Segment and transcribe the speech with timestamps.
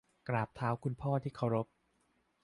[0.27, 1.67] กราบเท้าคุณพ่อที่เคารพ